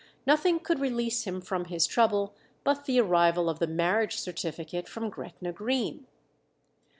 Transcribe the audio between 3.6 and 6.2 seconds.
marriage certificate from Gretna Green.